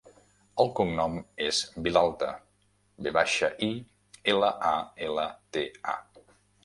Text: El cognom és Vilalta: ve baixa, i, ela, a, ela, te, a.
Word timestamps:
El 0.61 0.69
cognom 0.79 1.17
és 1.47 1.59
Vilalta: 1.87 2.29
ve 3.07 3.13
baixa, 3.19 3.51
i, 3.67 3.71
ela, 4.35 4.51
a, 4.71 4.73
ela, 5.11 5.27
te, 5.59 5.67
a. 5.97 6.27